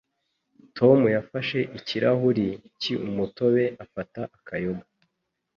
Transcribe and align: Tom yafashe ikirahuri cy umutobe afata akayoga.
Tom 0.77 0.99
yafashe 1.15 1.59
ikirahuri 1.77 2.47
cy 2.81 2.89
umutobe 3.07 3.65
afata 3.83 4.21
akayoga. 4.37 4.85